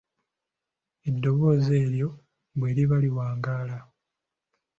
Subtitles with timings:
[1.09, 2.09] Eddoboozi eryo
[2.57, 3.77] bwe liba liwangaala